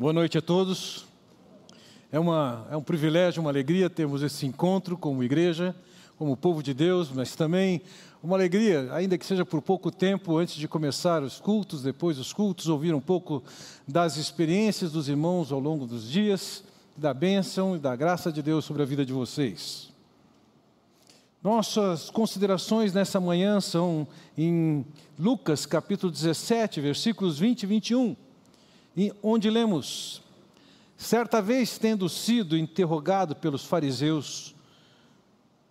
[0.00, 1.04] Boa noite a todos.
[2.10, 5.76] É, uma, é um privilégio, uma alegria termos esse encontro como igreja,
[6.16, 7.82] como povo de Deus, mas também
[8.22, 12.32] uma alegria, ainda que seja por pouco tempo, antes de começar os cultos, depois os
[12.32, 13.44] cultos, ouvir um pouco
[13.86, 16.64] das experiências dos irmãos ao longo dos dias,
[16.96, 19.92] da bênção e da graça de Deus sobre a vida de vocês.
[21.44, 24.82] Nossas considerações nessa manhã são em
[25.18, 28.16] Lucas capítulo 17, versículos 20 e 21
[29.22, 30.22] onde lemos:
[30.96, 34.54] Certa vez, tendo sido interrogado pelos fariseus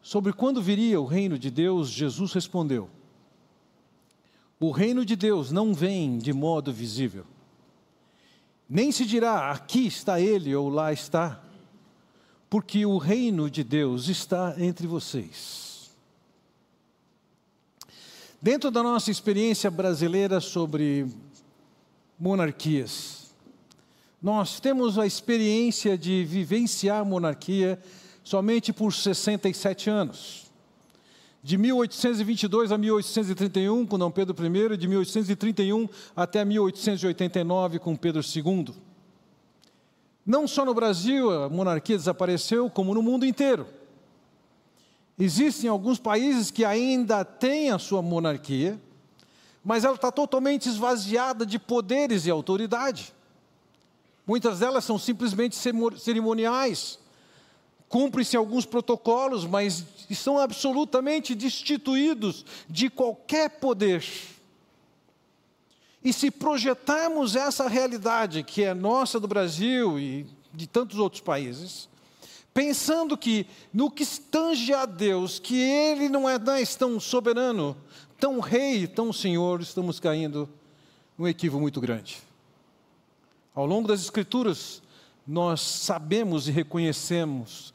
[0.02, 2.90] sobre quando viria o reino de Deus, Jesus respondeu:
[4.60, 7.26] O reino de Deus não vem de modo visível,
[8.68, 11.44] nem se dirá aqui está ele ou lá está,
[12.50, 15.92] porque o reino de Deus está entre vocês.
[18.42, 21.06] Dentro da nossa experiência brasileira sobre
[22.20, 23.19] monarquias.
[24.22, 27.80] Nós temos a experiência de vivenciar monarquia
[28.22, 30.52] somente por 67 anos.
[31.42, 38.76] De 1822 a 1831 com Dom Pedro I, de 1831 até 1889 com Pedro II.
[40.26, 43.66] Não só no Brasil a monarquia desapareceu, como no mundo inteiro.
[45.18, 48.80] Existem alguns países que ainda têm a sua monarquia,
[49.64, 53.14] mas ela está totalmente esvaziada de poderes e autoridade.
[54.30, 55.56] Muitas delas são simplesmente
[55.98, 57.00] cerimoniais,
[57.88, 64.06] cumprem-se alguns protocolos, mas estão absolutamente destituídos de qualquer poder.
[66.04, 71.90] E se projetarmos essa realidade que é nossa do Brasil e de tantos outros países,
[72.54, 77.76] pensando que no que tange a Deus, que Ele não é, não é tão soberano,
[78.20, 80.48] tão rei, tão senhor, estamos caindo
[81.18, 82.29] num equívoco muito grande.
[83.60, 84.82] Ao longo das Escrituras,
[85.28, 87.74] nós sabemos e reconhecemos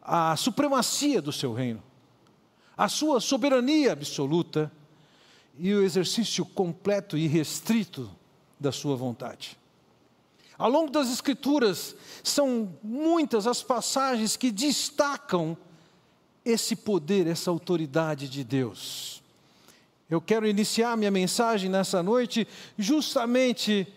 [0.00, 1.82] a supremacia do seu reino,
[2.76, 4.70] a sua soberania absoluta
[5.58, 8.08] e o exercício completo e restrito
[8.60, 9.58] da sua vontade.
[10.56, 15.56] Ao longo das Escrituras, são muitas as passagens que destacam
[16.44, 19.20] esse poder, essa autoridade de Deus.
[20.08, 22.46] Eu quero iniciar minha mensagem nessa noite
[22.78, 23.92] justamente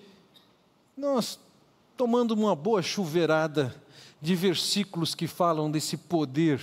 [0.98, 1.40] nós
[1.96, 3.74] tomando uma boa chuveirada
[4.20, 6.60] de versículos que falam desse poder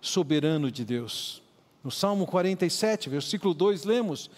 [0.00, 1.40] soberano de Deus.
[1.84, 4.28] No Salmo 47, versículo 2, lemos: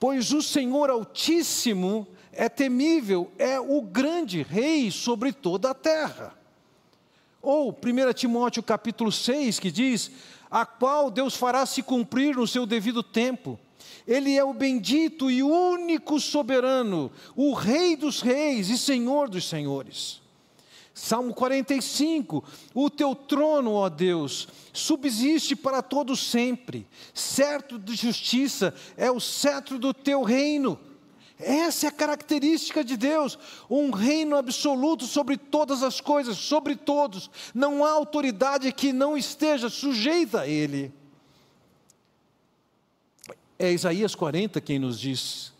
[0.00, 6.34] Pois o Senhor Altíssimo é temível, é o grande rei sobre toda a terra.
[7.42, 10.10] Ou 1 Timóteo capítulo 6, que diz:
[10.50, 13.60] A qual Deus fará se cumprir no seu devido tempo
[14.06, 20.20] ele é o bendito e único soberano, o Rei dos reis e Senhor dos senhores.
[20.94, 22.42] Salmo 45:
[22.74, 29.78] O teu trono, ó Deus, subsiste para todo sempre, certo de justiça é o cetro
[29.78, 30.78] do teu reino.
[31.38, 33.38] Essa é a característica de Deus,
[33.70, 37.30] um reino absoluto sobre todas as coisas, sobre todos.
[37.54, 40.92] Não há autoridade que não esteja sujeita a Ele.
[43.58, 45.52] É Isaías 40 quem nos diz: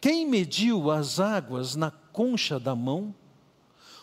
[0.00, 3.14] Quem mediu as águas na concha da mão?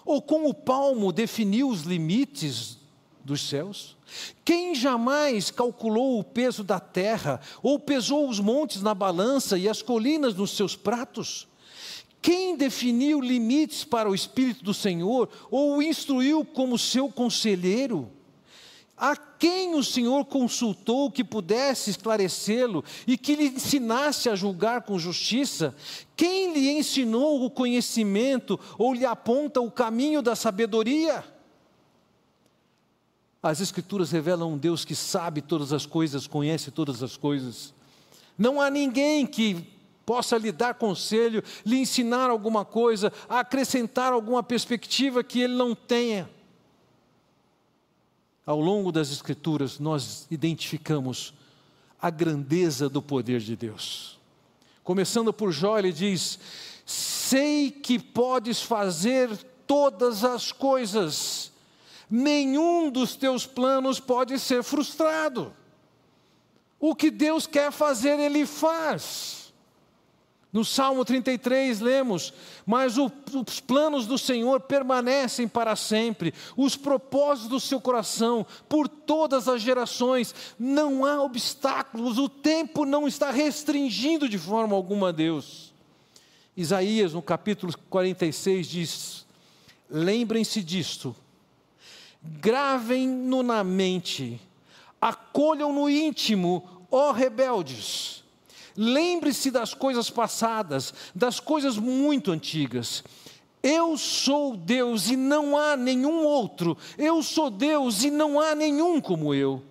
[0.06, 2.78] Ou com o palmo definiu os limites
[3.26, 3.98] dos céus?
[4.46, 9.82] Quem jamais calculou o peso da terra, ou pesou os montes na balança e as
[9.82, 11.46] colinas nos seus pratos?
[12.22, 18.09] Quem definiu limites para o Espírito do Senhor, ou o instruiu como seu conselheiro?
[18.97, 24.97] A quem o Senhor consultou que pudesse esclarecê-lo e que lhe ensinasse a julgar com
[24.97, 25.75] justiça?
[26.16, 31.24] Quem lhe ensinou o conhecimento ou lhe aponta o caminho da sabedoria?
[33.44, 37.75] As Escrituras revelam um Deus que sabe todas as coisas, conhece todas as coisas.
[38.35, 39.64] Não há ninguém que
[40.08, 46.28] possa lhe dar conselho, lhe ensinar alguma coisa, acrescentar alguma perspectiva que ele não tenha
[48.47, 51.34] ao longo das Escrituras, nós identificamos
[52.02, 54.17] a grandeza do poder de Deus.
[54.85, 56.40] Começando por Jó, ele diz:
[56.85, 59.29] Sei que podes fazer
[59.67, 61.52] todas as coisas,
[62.09, 65.53] nenhum dos teus planos pode ser frustrado.
[66.79, 69.36] O que Deus quer fazer, Ele faz.
[70.58, 72.34] No Salmo 33 lemos:
[72.66, 73.12] Mas o,
[73.48, 79.62] os planos do Senhor permanecem para sempre, os propósitos do seu coração por todas as
[79.62, 85.72] gerações, não há obstáculos, o tempo não está restringindo de forma alguma a Deus.
[86.56, 89.26] Isaías, no capítulo 46, diz:
[89.88, 91.16] lembrem-se disto,
[92.20, 94.42] gravem-no na mente,
[95.00, 98.16] acolham no íntimo, ó rebeldes.
[98.78, 103.03] Lembre-se das coisas passadas, das coisas muito antigas.
[103.64, 106.78] Eu sou Deus e não há nenhum outro.
[106.97, 109.64] Eu sou Deus e não há nenhum como eu.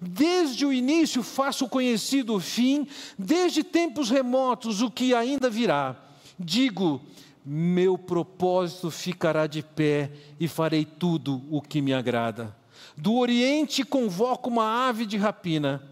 [0.00, 2.86] Desde o início faço conhecido o fim,
[3.18, 5.96] desde tempos remotos o que ainda virá.
[6.38, 7.00] Digo,
[7.44, 12.54] meu propósito ficará de pé e farei tudo o que me agrada.
[12.96, 15.82] Do Oriente convoco uma ave de rapina,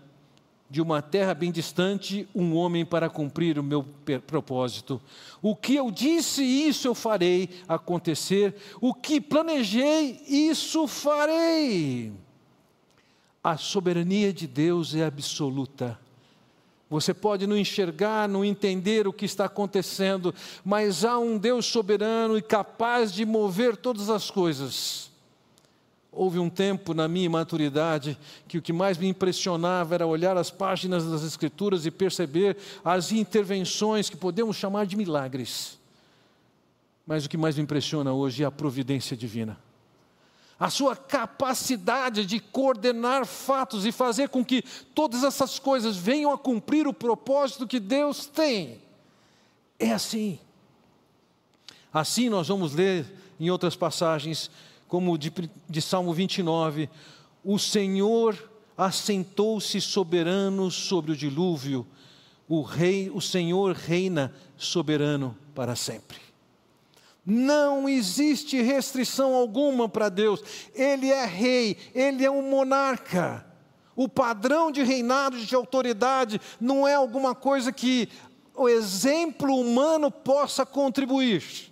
[0.71, 3.85] de uma terra bem distante, um homem para cumprir o meu
[4.25, 5.03] propósito.
[5.43, 8.55] O que eu disse, isso eu farei acontecer.
[8.81, 12.13] O que planejei, isso farei.
[13.43, 15.99] A soberania de Deus é absoluta.
[16.89, 20.33] Você pode não enxergar, não entender o que está acontecendo,
[20.65, 25.10] mas há um Deus soberano e capaz de mover todas as coisas.
[26.13, 28.19] Houve um tempo na minha maturidade
[28.49, 33.13] que o que mais me impressionava era olhar as páginas das Escrituras e perceber as
[33.13, 35.79] intervenções que podemos chamar de milagres.
[37.07, 39.59] Mas o que mais me impressiona hoje é a providência divina
[40.61, 44.63] a sua capacidade de coordenar fatos e fazer com que
[44.95, 48.79] todas essas coisas venham a cumprir o propósito que Deus tem.
[49.79, 50.39] É assim.
[51.91, 53.07] Assim nós vamos ler
[53.41, 54.51] em outras passagens,
[54.91, 55.33] como de,
[55.69, 56.91] de Salmo 29,
[57.45, 61.87] o Senhor assentou-se soberano sobre o dilúvio,
[62.49, 66.19] o rei, o Senhor reina soberano para sempre.
[67.25, 70.43] Não existe restrição alguma para Deus.
[70.75, 73.47] Ele é rei, ele é um monarca.
[73.95, 78.09] O padrão de reinado, de autoridade, não é alguma coisa que
[78.57, 81.71] o exemplo humano possa contribuir.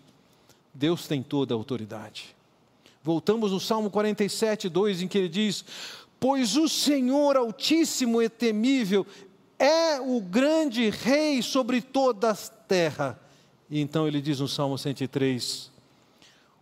[0.73, 2.38] Deus tem toda a autoridade.
[3.03, 5.65] Voltamos no Salmo 47, 2, em que ele diz:
[6.19, 9.07] Pois o Senhor Altíssimo e temível
[9.59, 13.19] é o grande Rei sobre toda a terra
[13.71, 15.71] e então ele diz no Salmo 103: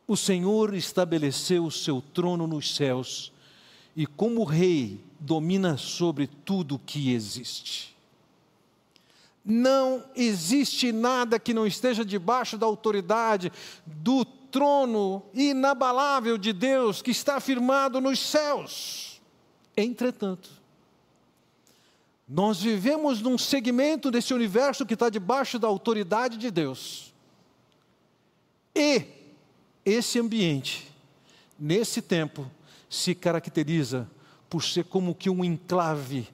[0.07, 3.33] O Senhor estabeleceu o seu trono nos céus
[3.95, 7.95] e, como rei, domina sobre tudo que existe.
[9.45, 13.53] Não existe nada que não esteja debaixo da autoridade
[13.87, 14.25] do
[14.57, 19.21] trono inabalável de Deus que está afirmado nos céus.
[19.77, 20.49] Entretanto,
[22.27, 27.13] nós vivemos num segmento desse universo que está debaixo da autoridade de Deus.
[28.75, 29.03] E
[29.85, 30.91] esse ambiente,
[31.59, 32.51] nesse tempo,
[32.89, 34.11] se caracteriza
[34.49, 36.27] por ser como que um enclave,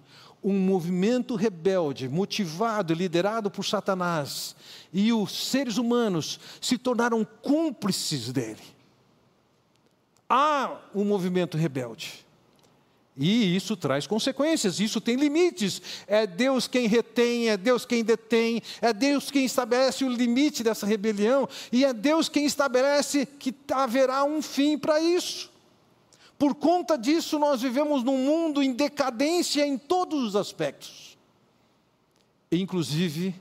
[0.43, 4.56] um movimento rebelde, motivado e liderado por Satanás.
[4.93, 8.62] E os seres humanos se tornaram cúmplices dele.
[10.29, 12.25] Há um movimento rebelde.
[13.17, 15.83] E isso traz consequências, isso tem limites.
[16.06, 20.87] É Deus quem retém, é Deus quem detém, é Deus quem estabelece o limite dessa
[20.87, 25.51] rebelião, e é Deus quem estabelece que haverá um fim para isso.
[26.43, 31.17] Por conta disso, nós vivemos num mundo em decadência em todos os aspectos.
[32.50, 33.33] Inclusive,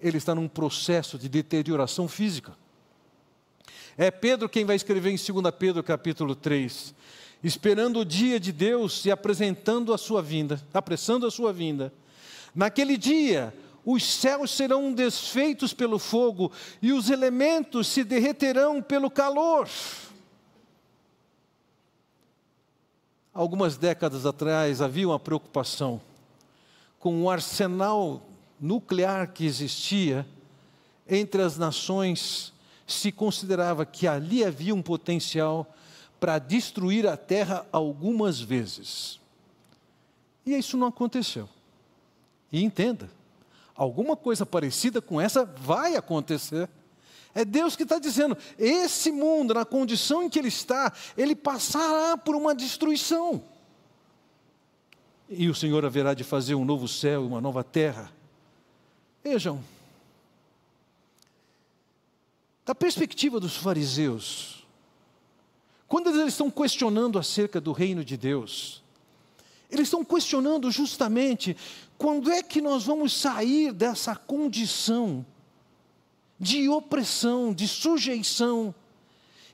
[0.00, 2.56] ele está num processo de deterioração física.
[3.96, 6.92] É Pedro quem vai escrever em 2 Pedro capítulo 3
[7.40, 11.92] esperando o dia de Deus e apresentando a sua vinda, apressando a sua vinda.
[12.52, 13.54] Naquele dia,
[13.84, 16.50] os céus serão desfeitos pelo fogo
[16.82, 19.68] e os elementos se derreterão pelo calor.
[23.34, 26.00] Algumas décadas atrás havia uma preocupação
[27.00, 28.22] com o arsenal
[28.60, 30.24] nuclear que existia
[31.06, 32.52] entre as nações,
[32.86, 35.66] se considerava que ali havia um potencial
[36.18, 39.20] para destruir a terra algumas vezes.
[40.46, 41.48] E isso não aconteceu.
[42.52, 43.10] E entenda,
[43.74, 46.68] alguma coisa parecida com essa vai acontecer.
[47.34, 52.16] É Deus que está dizendo: esse mundo, na condição em que ele está, ele passará
[52.16, 53.42] por uma destruição.
[55.28, 58.12] E o Senhor haverá de fazer um novo céu e uma nova terra.
[59.22, 59.62] Vejam,
[62.64, 64.66] da perspectiva dos fariseus,
[65.88, 68.82] quando eles estão questionando acerca do reino de Deus,
[69.70, 71.56] eles estão questionando justamente
[71.98, 75.24] quando é que nós vamos sair dessa condição
[76.44, 78.74] de opressão, de sujeição,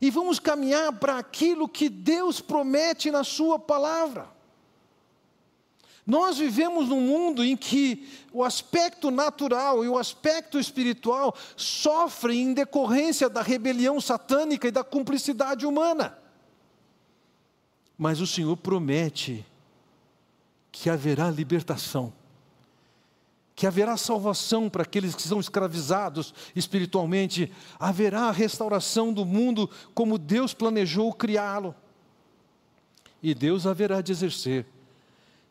[0.00, 4.28] e vamos caminhar para aquilo que Deus promete na Sua palavra.
[6.04, 12.54] Nós vivemos num mundo em que o aspecto natural e o aspecto espiritual sofrem em
[12.54, 16.18] decorrência da rebelião satânica e da cumplicidade humana.
[17.96, 19.46] Mas o Senhor promete
[20.72, 22.12] que haverá libertação,
[23.60, 30.16] que haverá salvação para aqueles que são escravizados espiritualmente, haverá a restauração do mundo como
[30.16, 31.74] Deus planejou criá-lo.
[33.22, 34.64] E Deus haverá de exercer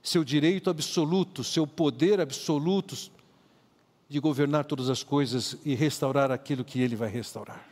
[0.02, 2.98] seu direito absoluto, seu poder absoluto
[4.10, 7.64] de governar todas as coisas e restaurar aquilo que ele vai restaurar.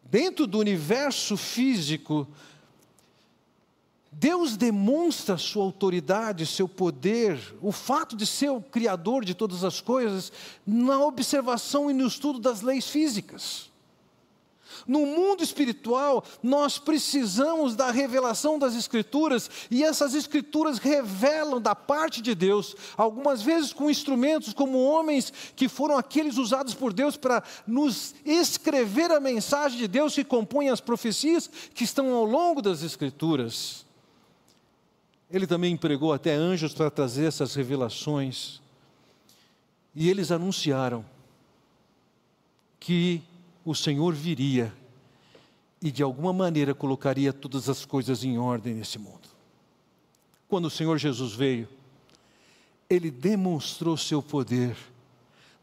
[0.00, 2.28] Dentro do universo físico,
[4.12, 9.80] Deus demonstra sua autoridade, seu poder, o fato de ser o criador de todas as
[9.80, 10.30] coisas,
[10.66, 13.72] na observação e no estudo das leis físicas.
[14.86, 22.20] No mundo espiritual, nós precisamos da revelação das Escrituras, e essas Escrituras revelam da parte
[22.20, 27.42] de Deus, algumas vezes com instrumentos como homens que foram aqueles usados por Deus para
[27.66, 32.82] nos escrever a mensagem de Deus que compõe as profecias que estão ao longo das
[32.82, 33.90] Escrituras.
[35.32, 38.60] Ele também empregou até anjos para trazer essas revelações,
[39.94, 41.04] e eles anunciaram
[42.78, 43.22] que
[43.64, 44.72] o Senhor viria
[45.80, 49.28] e de alguma maneira colocaria todas as coisas em ordem nesse mundo.
[50.48, 51.66] Quando o Senhor Jesus veio,
[52.88, 54.76] ele demonstrou seu poder,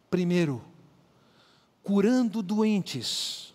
[0.09, 0.63] primeiro,
[1.83, 3.48] curando doentes,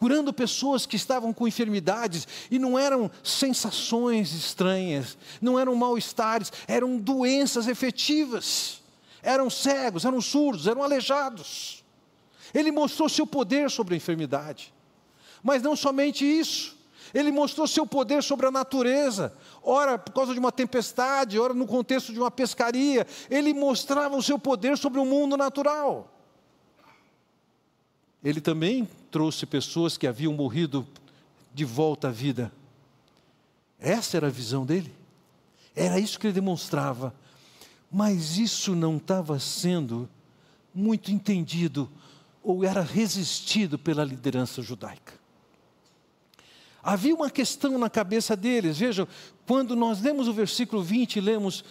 [0.00, 6.96] curando pessoas que estavam com enfermidades e não eram sensações estranhas, não eram mal-estares, eram
[6.96, 8.80] doenças efetivas,
[9.22, 11.84] eram cegos, eram surdos, eram aleijados.
[12.54, 14.72] Ele mostrou seu poder sobre a enfermidade.
[15.42, 16.78] Mas não somente isso,
[17.12, 21.66] ele mostrou seu poder sobre a natureza, ora por causa de uma tempestade, ora no
[21.66, 26.10] contexto de uma pescaria, ele mostrava o seu poder sobre o mundo natural.
[28.24, 30.86] Ele também trouxe pessoas que haviam morrido
[31.52, 32.52] de volta à vida.
[33.78, 34.92] Essa era a visão dele.
[35.74, 37.14] Era isso que ele demonstrava.
[37.90, 40.08] Mas isso não estava sendo
[40.74, 41.90] muito entendido
[42.42, 45.14] ou era resistido pela liderança judaica.
[46.82, 49.06] Havia uma questão na cabeça deles, vejam,
[49.46, 51.62] quando nós lemos o versículo 20, lemos: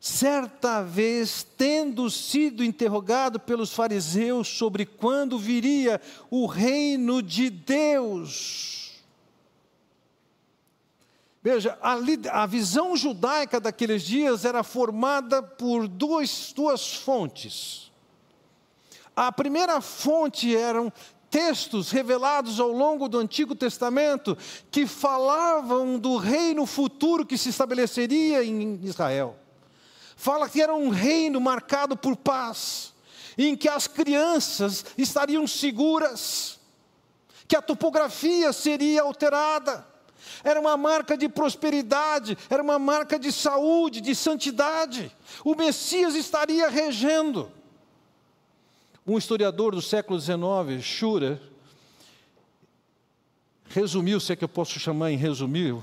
[0.00, 9.02] certa vez, tendo sido interrogado pelos fariseus sobre quando viria o reino de Deus.
[11.42, 11.96] Veja, a,
[12.42, 17.90] a visão judaica daqueles dias era formada por duas, duas fontes.
[19.14, 20.90] A primeira fonte eram
[21.30, 24.36] textos revelados ao longo do Antigo Testamento
[24.70, 29.36] que falavam do reino futuro que se estabeleceria em Israel.
[30.20, 32.92] Fala que era um reino marcado por paz,
[33.38, 36.60] em que as crianças estariam seguras,
[37.48, 39.82] que a topografia seria alterada.
[40.44, 45.10] Era uma marca de prosperidade, era uma marca de saúde, de santidade.
[45.42, 47.50] O Messias estaria regendo.
[49.06, 51.40] Um historiador do século XIX, Schurer,
[53.70, 55.82] resumiu, se é que eu posso chamar em resumir,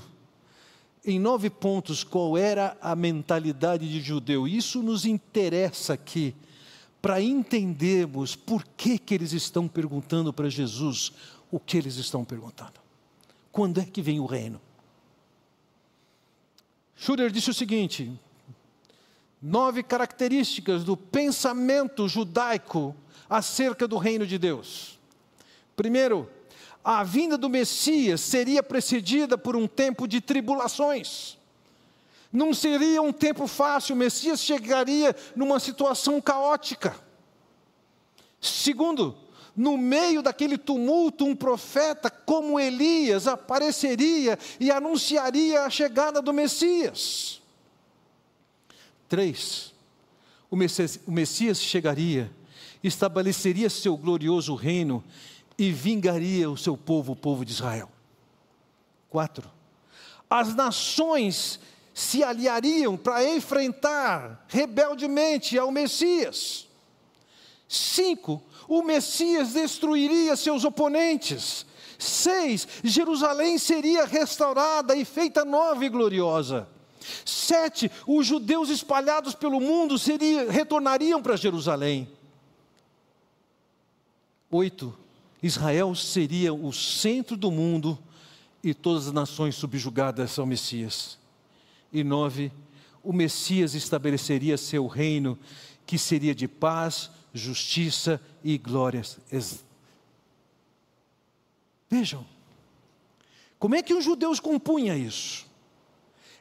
[1.08, 4.46] em nove pontos qual era a mentalidade de judeu.
[4.46, 6.34] Isso nos interessa aqui
[7.00, 11.12] para entendermos por que, que eles estão perguntando para Jesus
[11.50, 12.74] o que eles estão perguntando.
[13.50, 14.60] Quando é que vem o reino?
[16.94, 18.12] Schurer disse o seguinte:
[19.40, 22.94] nove características do pensamento judaico
[23.30, 24.98] acerca do reino de Deus.
[25.74, 26.28] Primeiro,
[26.84, 31.36] a vinda do Messias seria precedida por um tempo de tribulações.
[32.32, 36.94] Não seria um tempo fácil, o Messias chegaria numa situação caótica.
[38.40, 39.16] Segundo,
[39.56, 47.40] no meio daquele tumulto, um profeta como Elias apareceria e anunciaria a chegada do Messias.
[49.08, 49.74] Três,
[50.50, 52.30] o Messias, o Messias chegaria
[52.82, 55.02] estabeleceria seu glorioso reino
[55.58, 57.90] e vingaria o seu povo, o povo de Israel.
[59.10, 59.50] Quatro,
[60.30, 61.58] as nações
[61.92, 66.68] se aliariam para enfrentar rebeldemente ao Messias.
[67.68, 71.66] Cinco, o Messias destruiria seus oponentes.
[71.98, 76.68] Seis, Jerusalém seria restaurada e feita nova e gloriosa.
[77.24, 82.08] Sete, os judeus espalhados pelo mundo seria, retornariam para Jerusalém.
[84.50, 84.96] Oito,
[85.42, 87.98] Israel seria o centro do mundo
[88.62, 91.18] e todas as nações subjugadas ao Messias.
[91.92, 92.52] e 9,
[93.02, 95.38] o Messias estabeleceria seu reino,
[95.86, 99.18] que seria de paz, justiça e glórias.
[101.88, 102.26] Vejam,
[103.58, 105.46] como é que os judeus compunham isso?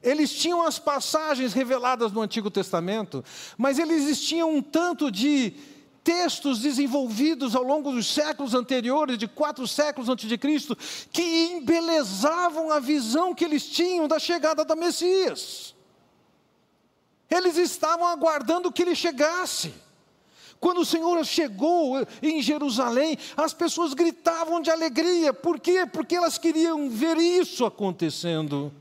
[0.04, 3.24] Eles tinham as passagens reveladas no Antigo Testamento,
[3.58, 5.54] mas eles tinham um tanto de
[6.08, 10.74] textos desenvolvidos ao longo dos séculos anteriores, de quatro séculos antes de Cristo,
[11.12, 11.22] que
[11.52, 15.76] embelezavam a visão que eles tinham da chegada da Messias.
[17.30, 19.74] Eles estavam aguardando que ele chegasse.
[20.62, 25.34] Quando o Senhor chegou em Jerusalém, as pessoas gritavam de alegria.
[25.34, 25.86] Por quê?
[25.86, 28.72] Porque elas queriam ver isso acontecendo.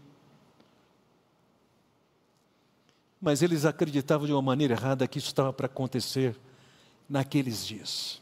[3.20, 6.36] Mas eles acreditavam de uma maneira errada que isso estava para acontecer
[7.08, 8.20] naqueles dias.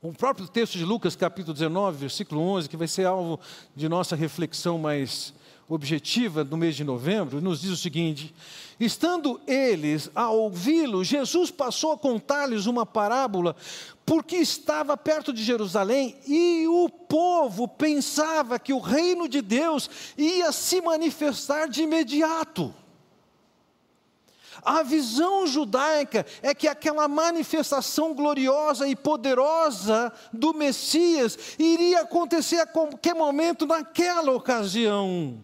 [0.00, 3.38] O próprio texto de Lucas, capítulo 19, versículo 11, que vai ser alvo
[3.76, 5.32] de nossa reflexão mais
[5.68, 8.34] objetiva no mês de novembro, nos diz o seguinte:
[8.80, 13.54] Estando eles a ouvi-lo, Jesus passou a contar-lhes uma parábola,
[14.04, 19.88] porque estava perto de Jerusalém e o povo pensava que o reino de Deus
[20.18, 22.74] ia se manifestar de imediato.
[24.64, 32.66] A visão judaica é que aquela manifestação gloriosa e poderosa do Messias iria acontecer a
[32.66, 35.42] qualquer momento naquela ocasião.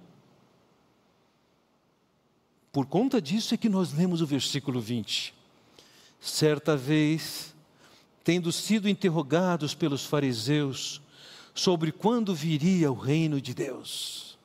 [2.71, 5.35] Por conta disso é que nós lemos o versículo 20.
[6.21, 7.53] Certa vez,
[8.23, 11.01] tendo sido interrogados pelos fariseus
[11.53, 14.39] sobre quando viria o reino de Deus,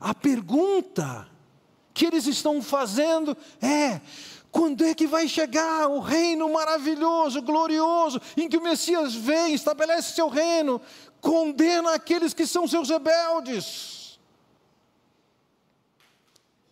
[0.00, 1.28] a pergunta
[1.94, 4.00] que eles estão fazendo é:
[4.50, 10.14] quando é que vai chegar o reino maravilhoso, glorioso, em que o Messias vem, estabelece
[10.14, 10.80] seu reino,
[11.20, 14.18] condena aqueles que são seus rebeldes?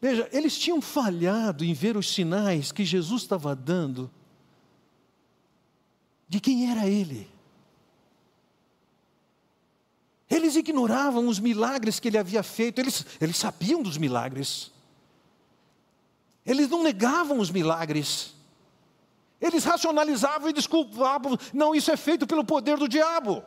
[0.01, 4.11] Veja, eles tinham falhado em ver os sinais que Jesus estava dando
[6.29, 7.31] de quem era Ele.
[10.29, 14.73] Eles ignoravam os milagres que ele havia feito, eles, eles sabiam dos milagres.
[16.45, 18.35] Eles não negavam os milagres.
[19.41, 23.43] Eles racionalizavam e desculpavam, não, isso é feito pelo poder do diabo.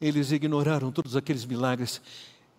[0.00, 2.00] Eles ignoraram todos aqueles milagres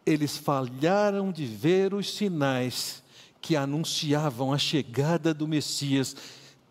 [0.05, 3.03] eles falharam de ver os sinais
[3.39, 6.15] que anunciavam a chegada do Messias,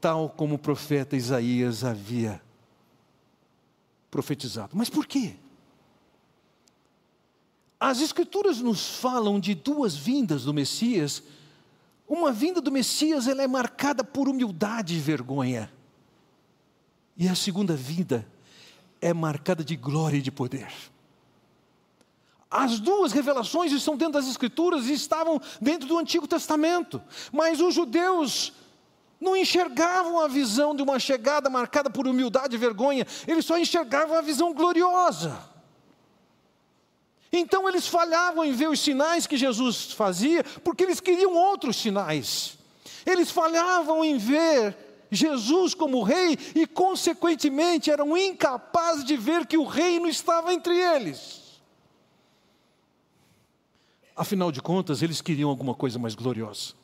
[0.00, 2.40] tal como o profeta Isaías havia
[4.10, 4.70] profetizado.
[4.74, 5.34] Mas por quê?
[7.80, 11.22] As Escrituras nos falam de duas vindas do Messias.
[12.06, 15.72] Uma vinda do Messias ela é marcada por humildade e vergonha.
[17.16, 18.26] E a segunda vinda
[19.00, 20.70] é marcada de glória e de poder.
[22.50, 27.00] As duas revelações estão dentro das Escrituras e estavam dentro do Antigo Testamento,
[27.32, 28.52] mas os judeus
[29.18, 34.16] não enxergavam a visão de uma chegada marcada por humildade e vergonha, eles só enxergavam
[34.16, 35.48] a visão gloriosa.
[37.32, 42.58] Então eles falhavam em ver os sinais que Jesus fazia, porque eles queriam outros sinais.
[43.06, 44.76] Eles falhavam em ver
[45.10, 51.40] Jesus como rei e, consequentemente, eram incapazes de ver que o reino estava entre eles.
[54.14, 56.74] Afinal de contas, eles queriam alguma coisa mais gloriosa.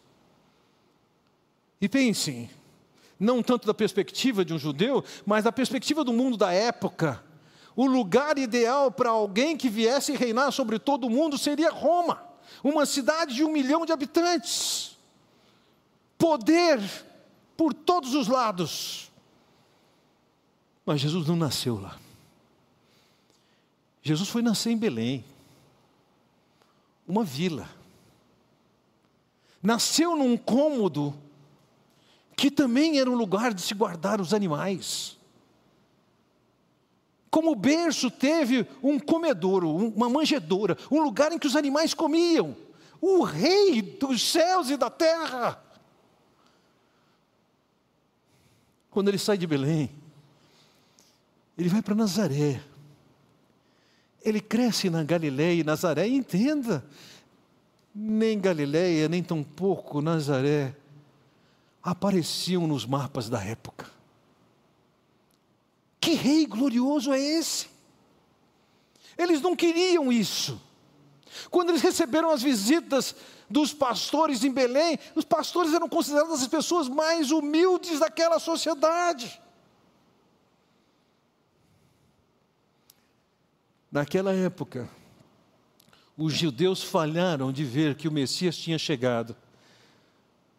[1.81, 2.49] E pensem,
[3.21, 7.23] não tanto da perspectiva de um judeu, mas da perspectiva do mundo da época.
[7.77, 12.25] O lugar ideal para alguém que viesse reinar sobre todo o mundo seria Roma,
[12.65, 14.97] uma cidade de um milhão de habitantes.
[16.17, 16.81] Poder
[17.55, 19.13] por todos os lados.
[20.87, 21.99] Mas Jesus não nasceu lá.
[24.03, 25.25] Jesus foi nascer em Belém
[27.07, 27.69] uma vila.
[29.63, 31.15] Nasceu num cômodo
[32.37, 35.16] que também era um lugar de se guardar os animais.
[37.31, 42.57] Como berço teve um comedouro, uma manjedoura, um lugar em que os animais comiam.
[43.01, 45.63] O rei dos céus e da terra.
[48.91, 49.91] Quando ele sai de Belém,
[51.59, 52.63] ele vai para Nazaré
[54.27, 56.85] ele cresce na Galiléia e Nazaré, e entenda,
[57.95, 60.75] nem Galiléia, nem tampouco Nazaré
[61.81, 63.87] apareciam nos mapas da época.
[66.07, 67.67] Que rei glorioso é esse?
[69.19, 70.63] Eles não queriam isso.
[71.51, 73.13] Quando eles receberam as visitas
[73.51, 79.43] dos pastores em Belém, os pastores eram considerados as pessoas mais humildes daquela sociedade.
[83.91, 84.89] Naquela época,
[86.17, 89.35] os judeus falharam de ver que o Messias tinha chegado.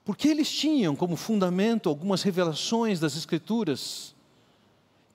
[0.03, 4.13] Porque eles tinham como fundamento algumas revelações das Escrituras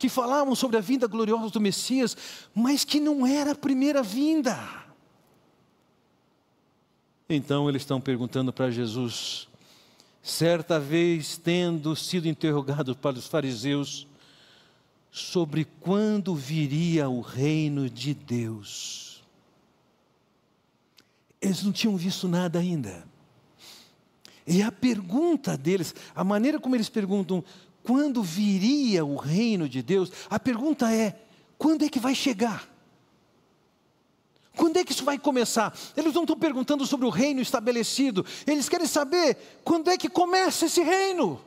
[0.03, 2.17] que falavam sobre a vinda gloriosa do Messias,
[2.53, 4.59] mas que não era a primeira vinda.
[7.29, 9.47] Então eles estão perguntando para Jesus,
[10.21, 14.09] certa vez tendo sido interrogados para os fariseus
[15.09, 19.23] sobre quando viria o reino de Deus.
[21.41, 23.07] Eles não tinham visto nada ainda.
[24.45, 27.45] E a pergunta deles, a maneira como eles perguntam,
[27.83, 31.19] quando viria o reino de Deus, a pergunta é:
[31.59, 32.69] quando é que vai chegar?
[34.57, 35.75] Quando é que isso vai começar?
[35.97, 40.67] Eles não estão perguntando sobre o reino estabelecido, eles querem saber quando é que começa
[40.67, 41.41] esse reino.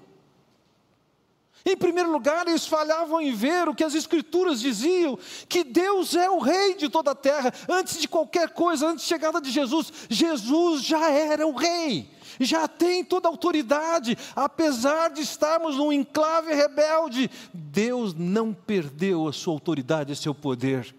[1.68, 5.18] Em primeiro lugar, eles falhavam em ver o que as Escrituras diziam:
[5.50, 7.52] que Deus é o Rei de toda a terra.
[7.68, 12.08] Antes de qualquer coisa, antes da chegada de Jesus, Jesus já era o Rei,
[12.40, 14.18] já tem toda a autoridade.
[14.36, 20.96] Apesar de estarmos num enclave rebelde, Deus não perdeu a sua autoridade, e seu poder.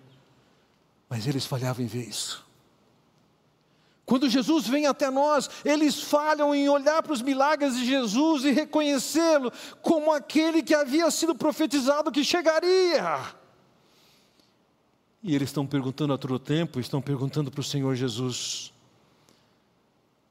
[1.09, 2.47] Mas eles falhavam em ver isso.
[4.07, 8.53] Quando Jesus vem até nós, eles falham em olhar para os milagres de Jesus e
[8.53, 13.35] reconhecê-lo como aquele que havia sido profetizado que chegaria.
[15.25, 18.73] E eles estão perguntando a todo tempo, estão perguntando para o Senhor Jesus: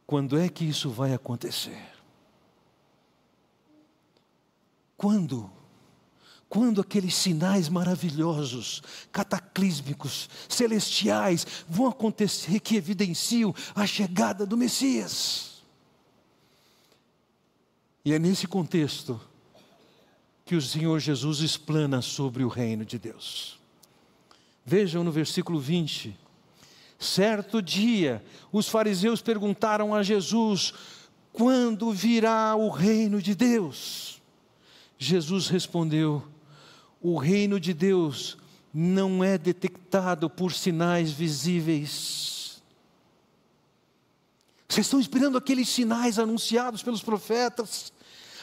[0.06, 1.82] quando é que isso vai acontecer?
[4.98, 5.52] Quando?
[6.56, 15.62] quando aqueles sinais maravilhosos, cataclísmicos, celestiais vão acontecer que evidenciam a chegada do Messias.
[18.06, 19.20] E é nesse contexto
[20.46, 23.60] que o Senhor Jesus explana sobre o reino de Deus.
[24.64, 26.18] Vejam no versículo 20.
[26.98, 30.74] Certo dia, os fariseus perguntaram a Jesus:
[31.34, 34.22] quando virá o reino de Deus?
[34.98, 36.24] Jesus respondeu:
[37.02, 38.38] o reino de Deus
[38.74, 42.64] não é detectado por sinais visíveis.
[44.68, 47.94] Vocês estão esperando aqueles sinais anunciados pelos profetas.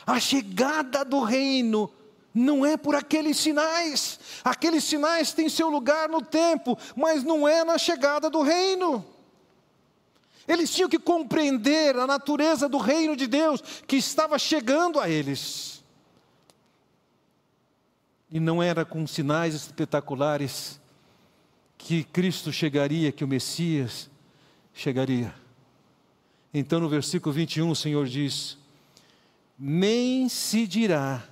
[0.06, 1.90] A chegada do reino
[2.34, 4.18] não é por aqueles sinais.
[4.42, 9.04] Aqueles sinais têm seu lugar no tempo, mas não é na chegada do reino.
[10.46, 15.82] Eles tinham que compreender a natureza do reino de Deus que estava chegando a eles.
[18.30, 20.80] E não era com sinais espetaculares
[21.76, 24.10] que Cristo chegaria, que o Messias
[24.72, 25.34] chegaria.
[26.52, 28.58] Então no versículo 21 o Senhor diz:
[29.58, 31.22] Nem se dirá,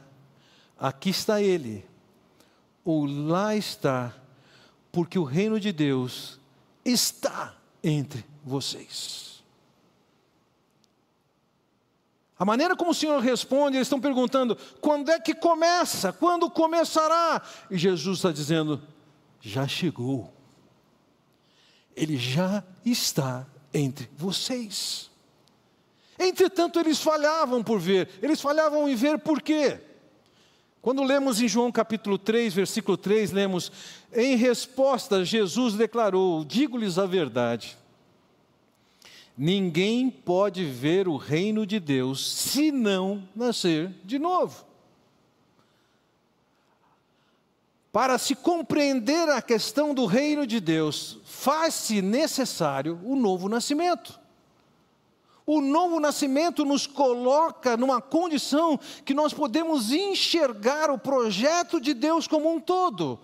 [0.81, 1.85] aqui está Ele,
[2.83, 4.17] ou lá está,
[4.91, 6.41] porque o reino de Deus
[6.83, 9.45] está entre vocês.
[12.39, 16.11] A maneira como o Senhor responde, eles estão perguntando: quando é que começa?
[16.11, 17.43] Quando começará?
[17.71, 18.83] E Jesus está dizendo:
[19.43, 20.33] já chegou.
[21.95, 25.11] Ele já está entre vocês.
[26.19, 28.09] Entretanto, eles falhavam por ver.
[28.23, 29.90] Eles falhavam em ver por quê?
[30.83, 33.71] Quando lemos em João capítulo 3, versículo 3, lemos:
[34.13, 37.79] Em resposta, Jesus declarou: Digo-lhes a verdade
[39.43, 44.67] Ninguém pode ver o reino de Deus se não nascer de novo.
[47.91, 54.20] Para se compreender a questão do reino de Deus, faz-se necessário o novo nascimento.
[55.53, 62.29] O novo nascimento nos coloca numa condição que nós podemos enxergar o projeto de Deus
[62.29, 63.19] como um todo.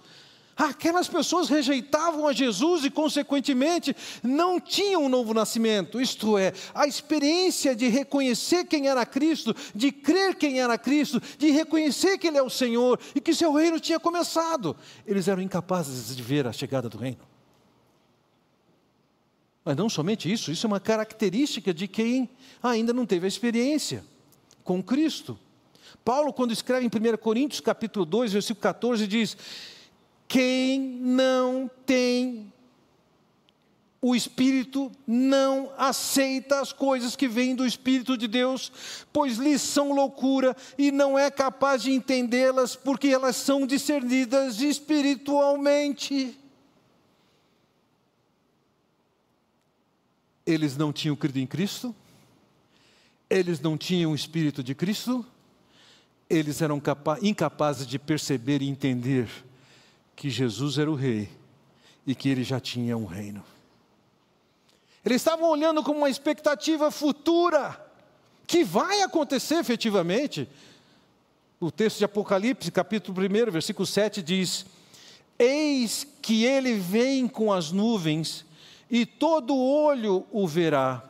[0.56, 6.84] Aquelas pessoas rejeitavam a Jesus e, consequentemente, não tinham um novo nascimento, isto é, a
[6.84, 12.38] experiência de reconhecer quem era Cristo, de crer quem era Cristo, de reconhecer que Ele
[12.38, 14.74] é o Senhor e que seu reino tinha começado.
[15.06, 17.35] Eles eram incapazes de ver a chegada do reino.
[19.66, 22.30] Mas não somente isso, isso é uma característica de quem
[22.62, 24.04] ainda não teve a experiência
[24.62, 25.36] com Cristo.
[26.04, 29.36] Paulo, quando escreve em 1 Coríntios capítulo 2, versículo 14, diz
[30.28, 32.52] quem não tem
[34.00, 38.70] o Espírito não aceita as coisas que vêm do Espírito de Deus,
[39.12, 46.38] pois lhes são loucura e não é capaz de entendê-las, porque elas são discernidas espiritualmente.
[50.46, 51.94] Eles não tinham crido em Cristo,
[53.28, 55.26] eles não tinham o Espírito de Cristo,
[56.30, 56.80] eles eram
[57.22, 59.28] incapazes de perceber e entender
[60.14, 61.28] que Jesus era o rei
[62.06, 63.44] e que ele já tinha um reino.
[65.04, 67.80] Eles estavam olhando com uma expectativa futura,
[68.46, 70.48] que vai acontecer efetivamente.
[71.60, 74.66] O texto de Apocalipse, capítulo 1, versículo 7 diz:
[75.38, 78.45] Eis que ele vem com as nuvens,
[78.90, 81.02] e todo olho o verá,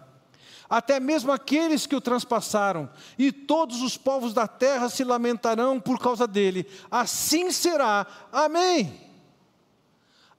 [0.68, 5.98] até mesmo aqueles que o transpassaram, e todos os povos da terra se lamentarão por
[5.98, 6.66] causa dele.
[6.90, 8.06] Assim será.
[8.32, 9.00] Amém.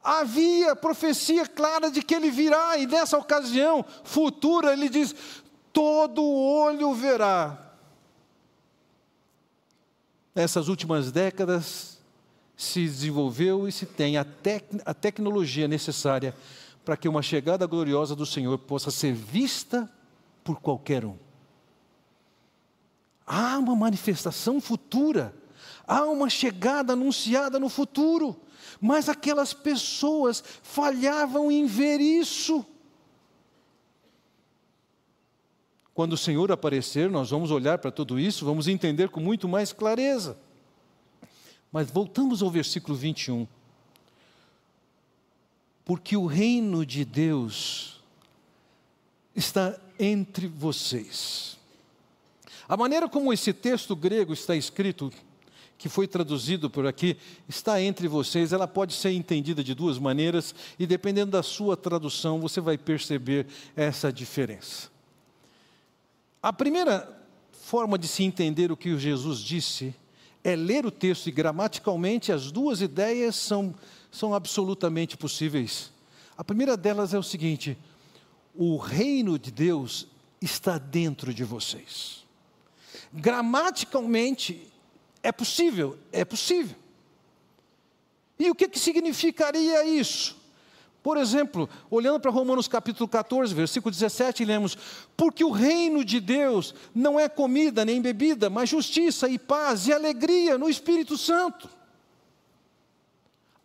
[0.04, 5.16] Havia profecia clara de que ele virá, e nessa ocasião futura ele diz:
[5.72, 7.58] todo olho verá.
[10.34, 11.98] Nessas últimas décadas
[12.56, 16.36] se desenvolveu e se tem a, tec a tecnologia necessária
[16.88, 19.92] para que uma chegada gloriosa do Senhor possa ser vista
[20.42, 21.18] por qualquer um.
[23.26, 25.36] Há uma manifestação futura,
[25.86, 28.40] há uma chegada anunciada no futuro,
[28.80, 32.66] mas aquelas pessoas falhavam em ver isso.
[35.94, 39.74] Quando o Senhor aparecer, nós vamos olhar para tudo isso, vamos entender com muito mais
[39.74, 40.38] clareza.
[41.70, 43.46] Mas voltamos ao versículo 21.
[45.88, 48.02] Porque o reino de Deus
[49.34, 51.58] está entre vocês.
[52.68, 55.10] A maneira como esse texto grego está escrito,
[55.78, 57.16] que foi traduzido por aqui,
[57.48, 62.42] está entre vocês, ela pode ser entendida de duas maneiras, e dependendo da sua tradução,
[62.42, 64.90] você vai perceber essa diferença.
[66.44, 67.18] A primeira
[67.50, 69.96] forma de se entender o que Jesus disse
[70.44, 73.74] é ler o texto, e gramaticalmente as duas ideias são,
[74.12, 75.92] são absolutamente possíveis.
[76.38, 77.78] A primeira delas é o seguinte:
[78.56, 80.08] o reino de Deus
[80.42, 82.26] está dentro de vocês.
[83.14, 84.72] Gramaticalmente
[85.24, 86.76] é possível, é possível.
[88.40, 90.38] E o que, que significaria isso?
[91.02, 94.78] Por exemplo, olhando para Romanos capítulo 14, versículo 17, lemos:
[95.16, 99.94] Porque o reino de Deus não é comida nem bebida, mas justiça e paz e
[99.94, 101.70] alegria no Espírito Santo.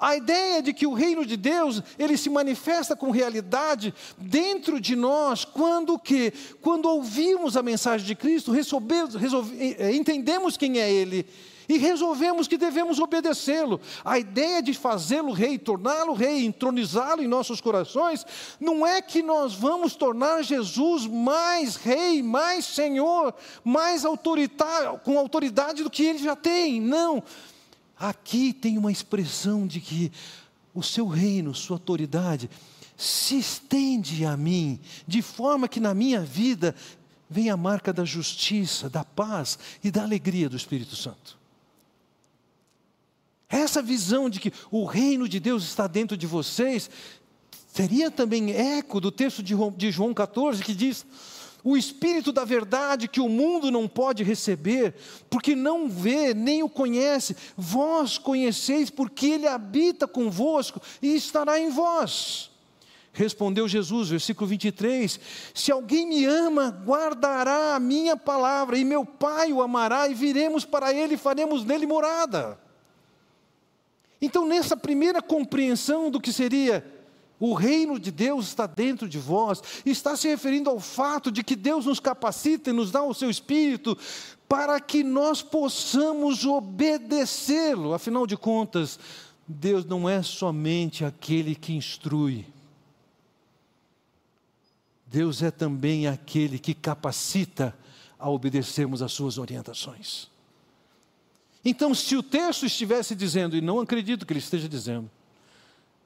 [0.03, 4.97] A ideia de que o reino de Deus, ele se manifesta com realidade dentro de
[4.97, 6.33] nós, quando que?
[6.61, 11.25] Quando ouvimos a mensagem de Cristo, resolvemos, resolve, eh, entendemos quem é Ele
[11.69, 13.81] e resolvemos que devemos obedecê-lo.
[14.05, 18.27] A ideia de fazê-lo rei, torná-lo rei, entronizá-lo em nossos corações,
[18.59, 25.85] não é que nós vamos tornar Jesus mais rei, mais senhor, mais autoritário, com autoridade
[25.85, 26.81] do que ele já tem.
[26.81, 27.23] Não.
[28.03, 30.11] Aqui tem uma expressão de que
[30.75, 32.51] o seu reino, sua autoridade,
[32.97, 36.75] se estende a mim, de forma que na minha vida
[37.31, 41.39] vem a marca da justiça, da paz e da alegria do Espírito Santo.
[43.49, 46.91] Essa visão de que o reino de Deus está dentro de vocês
[47.73, 51.07] seria também eco do texto de João 14 que diz:
[51.65, 54.95] o Espírito da verdade que o mundo não pode receber,
[55.31, 61.71] porque não vê nem o conhece, vós conheceis, porque ele habita convosco e estará em
[61.71, 62.51] vós.
[63.13, 65.21] Respondeu Jesus, versículo 23:
[65.55, 70.65] Se alguém me ama, guardará a minha palavra, e meu Pai o amará, e viremos
[70.65, 72.59] para ele e faremos nele morada.
[74.21, 77.02] Então, nessa primeira compreensão do que seria
[77.45, 81.57] o reino de Deus está dentro de vós, está se referindo ao fato de que
[81.57, 83.99] Deus nos capacita e nos dá o seu espírito
[84.49, 87.95] para que nós possamos obedecê-lo.
[87.95, 88.97] Afinal de contas,
[89.45, 92.47] Deus não é somente aquele que instrui,
[95.05, 97.77] Deus é também aquele que capacita
[98.21, 100.31] a obedecermos às suas orientações.
[101.65, 105.11] Então, se o texto estivesse dizendo, e não acredito que ele esteja dizendo,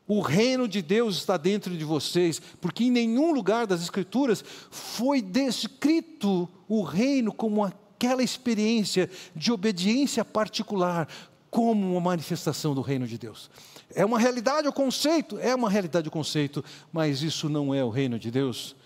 [0.09, 5.21] o reino de Deus está dentro de vocês, porque em nenhum lugar das Escrituras foi
[5.21, 11.09] descrito o reino como aquela experiência de obediência particular,
[11.51, 13.51] como uma manifestação do reino de Deus.
[13.95, 17.91] É uma realidade o conceito, é uma realidade o conceito, mas isso não é o
[17.91, 18.77] reino de Deus.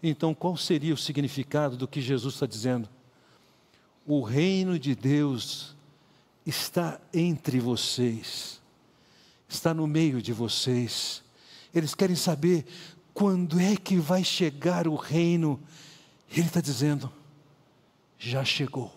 [0.00, 2.88] Então, qual seria o significado do que Jesus está dizendo?
[4.06, 5.74] O reino de Deus
[6.46, 8.59] está entre vocês
[9.54, 11.22] está no meio de vocês.
[11.74, 12.66] Eles querem saber
[13.12, 15.60] quando é que vai chegar o reino.
[16.30, 17.12] Ele está dizendo:
[18.18, 18.94] já chegou.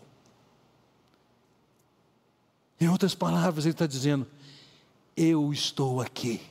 [2.80, 4.28] Em outras palavras, ele está dizendo:
[5.16, 6.42] eu estou aqui.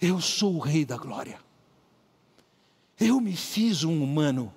[0.00, 1.40] Eu sou o Rei da Glória.
[2.98, 4.52] Eu me fiz um humano.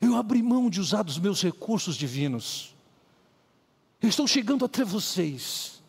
[0.00, 2.74] Eu abri mão de usar dos meus recursos divinos.
[4.02, 5.82] Eu estou chegando até vocês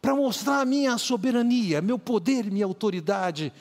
[0.00, 3.52] para mostrar a minha soberania, meu poder minha autoridade,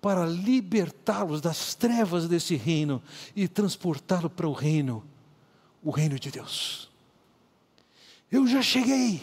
[0.00, 3.02] para libertá-los das trevas desse reino
[3.36, 5.04] e transportá-lo para o reino,
[5.82, 6.90] o reino de Deus.
[8.30, 9.22] Eu já cheguei.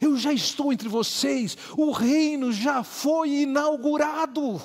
[0.00, 4.60] Eu já estou entre vocês, o reino já foi inaugurado.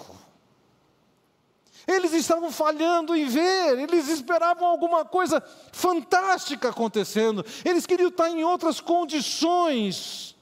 [1.88, 8.43] Eles estavam falhando em ver, eles esperavam alguma coisa fantástica acontecendo, eles queriam estar em
[8.43, 10.36] outras condições.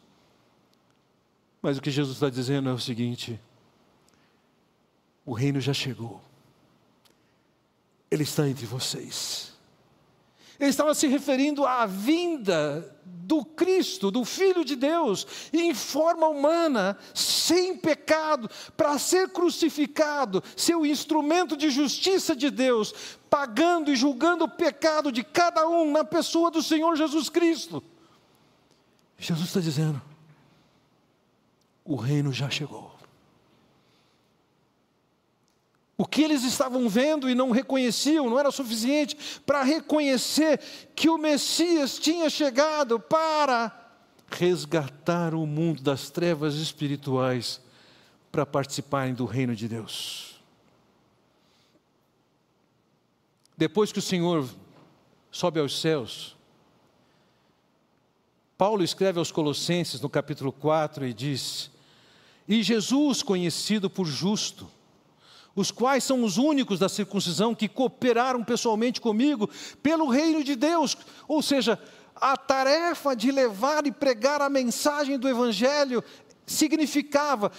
[1.62, 3.40] Mas o que Jesus está dizendo é o seguinte:
[5.24, 6.22] o reino já chegou,
[8.10, 9.55] ele está entre vocês.
[10.60, 16.98] Ele estava se referindo à vinda do Cristo, do Filho de Deus, em forma humana,
[17.14, 22.94] sem pecado, para ser crucificado, ser o instrumento de justiça de Deus,
[23.30, 27.84] pagando e julgando o pecado de cada um na pessoa do Senhor Jesus Cristo.
[29.18, 30.02] Jesus está dizendo:
[31.84, 32.95] o reino já chegou.
[35.98, 40.60] O que eles estavam vendo e não reconheciam não era suficiente para reconhecer
[40.94, 43.86] que o Messias tinha chegado para
[44.30, 47.62] resgatar o mundo das trevas espirituais
[48.30, 50.36] para participarem do reino de Deus.
[53.58, 54.50] Depois que o Senhor
[55.32, 56.36] sobe aos céus,
[58.58, 61.72] Paulo escreve aos Colossenses no capítulo 4 e diz:
[62.46, 64.70] E Jesus, conhecido por justo,
[65.56, 69.50] os quais são os únicos da circuncisão que cooperaram pessoalmente comigo
[69.82, 70.98] pelo reino de Deus.
[71.28, 71.80] Ou seja,
[72.16, 76.04] a tarefa de levar e pregar a mensagem do Evangelho
[76.46, 77.52] significava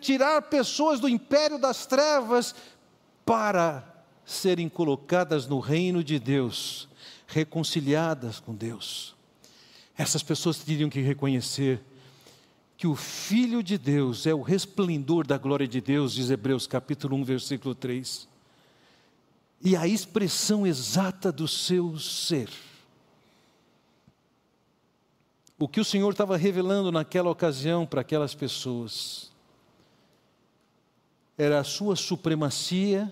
[0.00, 2.54] tirar pessoas do império das trevas
[3.24, 3.84] para
[4.24, 6.88] serem colocadas no reino de Deus,
[7.26, 9.14] reconciliadas com Deus.
[9.96, 11.80] Essas pessoas teriam que reconhecer
[12.84, 17.16] que o Filho de Deus é o resplendor da glória de Deus, diz Hebreus capítulo
[17.16, 18.28] 1, versículo 3.
[19.62, 22.50] E a expressão exata do seu ser.
[25.58, 29.32] O que o Senhor estava revelando naquela ocasião para aquelas pessoas
[31.38, 33.10] era a sua supremacia,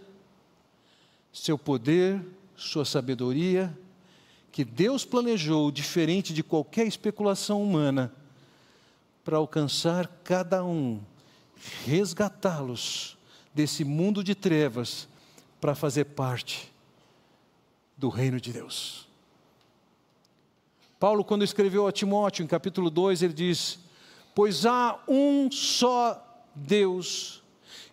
[1.32, 2.22] seu poder,
[2.54, 3.74] sua sabedoria,
[4.50, 8.12] que Deus planejou diferente de qualquer especulação humana
[9.24, 11.00] para alcançar cada um,
[11.84, 13.16] resgatá-los
[13.54, 15.08] desse mundo de trevas
[15.60, 16.72] para fazer parte
[17.96, 19.06] do reino de Deus.
[20.98, 23.78] Paulo, quando escreveu a Timóteo, em capítulo 2, ele diz:
[24.34, 27.42] Pois há um só Deus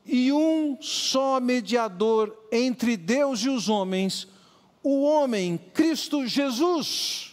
[0.06, 4.28] e um só mediador entre Deus e os homens,
[4.82, 7.29] o homem Cristo Jesus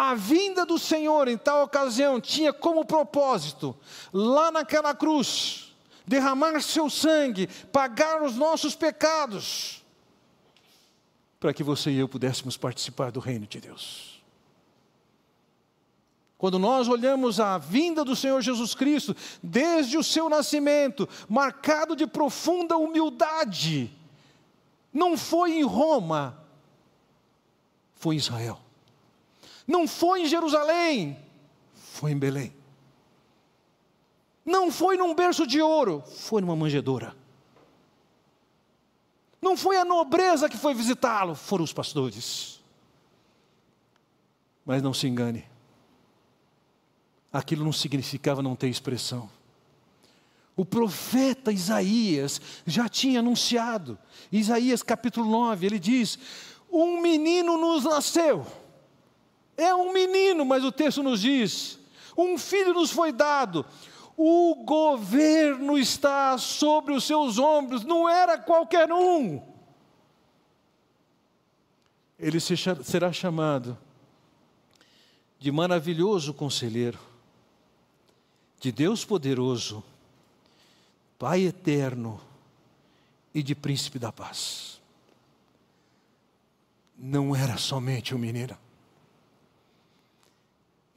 [0.00, 3.76] a vinda do Senhor em tal ocasião tinha como propósito,
[4.12, 5.74] lá naquela cruz,
[6.06, 9.84] derramar seu sangue, pagar os nossos pecados,
[11.40, 14.22] para que você e eu pudéssemos participar do reino de Deus.
[16.36, 22.06] Quando nós olhamos a vinda do Senhor Jesus Cristo, desde o seu nascimento, marcado de
[22.06, 23.92] profunda humildade,
[24.92, 26.40] não foi em Roma,
[27.94, 28.67] foi em Israel.
[29.68, 31.14] Não foi em Jerusalém,
[31.74, 32.54] foi em Belém.
[34.42, 37.14] Não foi num berço de ouro, foi numa manjedoura.
[39.42, 42.62] Não foi a nobreza que foi visitá-lo, foram os pastores.
[44.64, 45.44] Mas não se engane,
[47.30, 49.30] aquilo não significava não ter expressão.
[50.56, 53.98] O profeta Isaías já tinha anunciado,
[54.32, 56.18] Isaías capítulo 9, ele diz:
[56.72, 58.46] Um menino nos nasceu
[59.58, 61.78] é um menino, mas o texto nos diz:
[62.16, 63.66] um filho nos foi dado,
[64.16, 69.42] o governo está sobre os seus ombros, não era qualquer um.
[72.18, 73.76] Ele será chamado
[75.40, 76.98] de maravilhoso conselheiro,
[78.60, 79.84] de Deus poderoso,
[81.18, 82.20] Pai eterno
[83.34, 84.80] e de príncipe da paz.
[86.96, 88.56] Não era somente um menino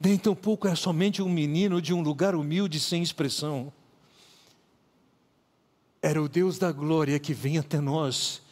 [0.04, 3.72] nem tampouco é somente um menino de um lugar humilde sem expressão.
[6.00, 8.42] Era o Deus da glória que vem até nós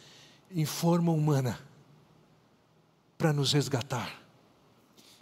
[0.53, 1.59] em forma humana
[3.17, 4.21] para nos resgatar.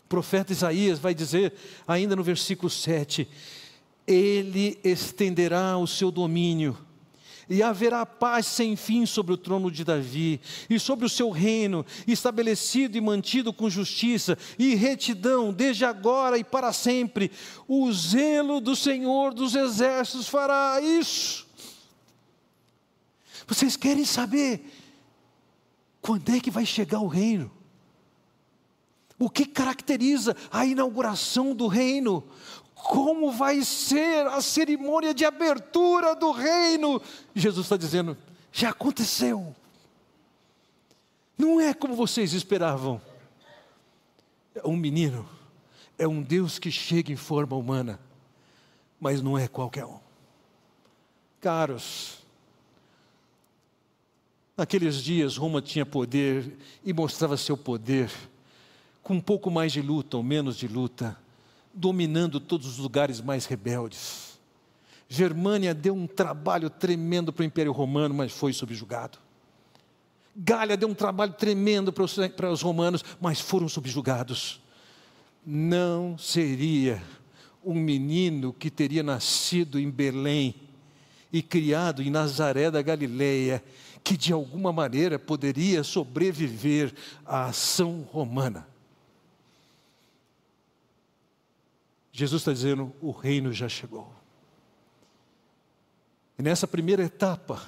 [0.05, 1.53] O profeta Isaías vai dizer,
[1.87, 3.27] ainda no versículo 7,
[4.07, 6.77] Ele estenderá o seu domínio
[7.49, 10.39] e haverá paz sem fim sobre o trono de Davi
[10.69, 16.43] e sobre o seu reino, estabelecido e mantido com justiça e retidão, desde agora e
[16.43, 17.31] para sempre.
[17.67, 21.47] O zelo do Senhor dos exércitos fará isso.
[23.47, 24.63] Vocês querem saber
[26.01, 27.51] quando é que vai chegar o reino?
[29.17, 32.23] O que caracteriza a inauguração do reino?
[32.83, 37.01] Como vai ser a cerimônia de abertura do reino.
[37.35, 38.17] Jesus está dizendo:
[38.51, 39.55] já aconteceu.
[41.37, 43.01] Não é como vocês esperavam.
[44.55, 45.27] É um menino,
[45.97, 47.99] é um Deus que chega em forma humana,
[48.99, 49.99] mas não é qualquer um.
[51.39, 52.19] Caros,
[54.57, 58.11] naqueles dias Roma tinha poder e mostrava seu poder
[59.01, 61.17] com um pouco mais de luta ou menos de luta
[61.73, 64.39] dominando todos os lugares mais rebeldes.
[65.07, 69.17] Germânia deu um trabalho tremendo para o Império Romano, mas foi subjugado.
[70.35, 74.61] Gália deu um trabalho tremendo para os, para os romanos, mas foram subjugados.
[75.45, 77.01] Não seria
[77.65, 80.55] um menino que teria nascido em Belém
[81.33, 83.63] e criado em Nazaré da Galileia,
[84.03, 86.93] que de alguma maneira poderia sobreviver
[87.25, 88.68] à ação romana.
[92.19, 94.11] Jesus está dizendo: o reino já chegou.
[96.37, 97.65] E nessa primeira etapa,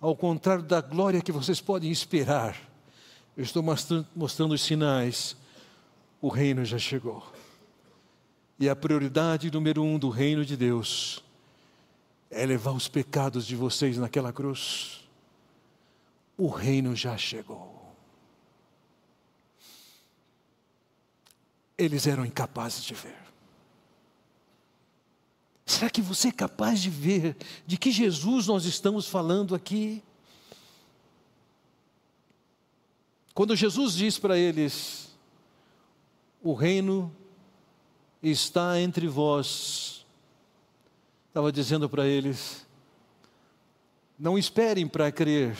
[0.00, 2.60] ao contrário da glória que vocês podem esperar,
[3.36, 5.36] eu estou mostrando, os sinais,
[6.20, 7.24] o reino já chegou.
[8.58, 11.22] E a prioridade número um do reino de Deus
[12.28, 15.08] é levar os pecados de vocês naquela cruz.
[16.36, 17.94] O reino já chegou.
[21.78, 23.25] Eles eram incapazes de ver.
[25.66, 27.36] Será que você é capaz de ver
[27.66, 30.00] de que Jesus nós estamos falando aqui?
[33.34, 35.10] Quando Jesus diz para eles:
[36.40, 37.14] O reino
[38.22, 40.06] está entre vós,
[41.26, 42.64] estava dizendo para eles:
[44.16, 45.58] Não esperem para crer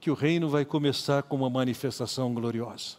[0.00, 2.96] que o reino vai começar com uma manifestação gloriosa.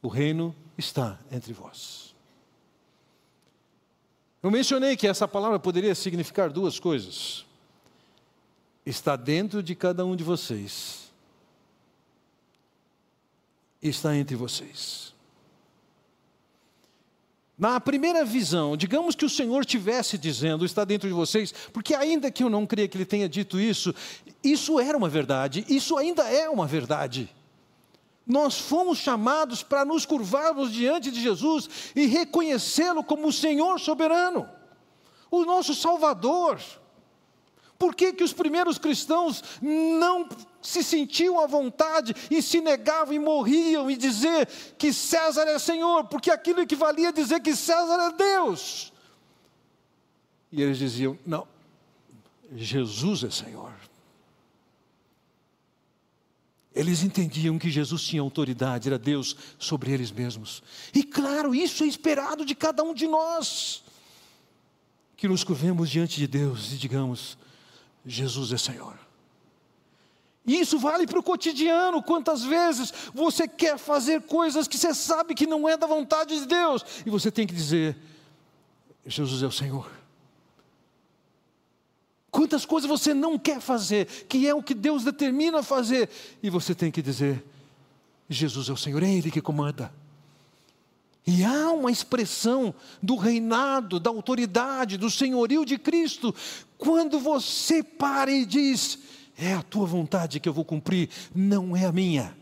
[0.00, 2.15] O reino está entre vós.
[4.46, 7.44] Eu mencionei que essa palavra poderia significar duas coisas.
[8.86, 11.10] Está dentro de cada um de vocês.
[13.82, 15.12] Está entre vocês.
[17.58, 22.30] Na primeira visão, digamos que o Senhor tivesse dizendo, está dentro de vocês, porque ainda
[22.30, 23.92] que eu não creia que Ele tenha dito isso,
[24.44, 27.28] isso era uma verdade, isso ainda é uma verdade.
[28.26, 34.48] Nós fomos chamados para nos curvarmos diante de Jesus e reconhecê-lo como o Senhor soberano,
[35.30, 36.60] o nosso Salvador.
[37.78, 40.28] Por que, que os primeiros cristãos não
[40.62, 44.48] se sentiam à vontade e se negavam e morriam e dizer
[44.78, 46.04] que César é Senhor?
[46.04, 48.92] Porque aquilo equivalia a dizer que César é Deus.
[50.50, 51.46] E eles diziam: não,
[52.54, 53.72] Jesus é Senhor.
[56.76, 60.62] Eles entendiam que Jesus tinha autoridade, era Deus sobre eles mesmos.
[60.94, 63.82] E claro, isso é esperado de cada um de nós.
[65.16, 67.38] Que nos curvemos diante de Deus e digamos:
[68.04, 68.98] Jesus é Senhor.
[70.46, 72.02] E isso vale para o cotidiano.
[72.02, 76.46] Quantas vezes você quer fazer coisas que você sabe que não é da vontade de
[76.46, 77.96] Deus, e você tem que dizer:
[79.06, 79.90] Jesus é o Senhor.
[82.36, 86.10] Quantas coisas você não quer fazer, que é o que Deus determina fazer,
[86.42, 87.42] e você tem que dizer:
[88.28, 89.90] Jesus é o Senhor, é Ele que comanda.
[91.26, 96.34] E há uma expressão do reinado, da autoridade, do senhorio de Cristo,
[96.76, 98.98] quando você para e diz:
[99.38, 102.36] É a tua vontade que eu vou cumprir, não é a minha.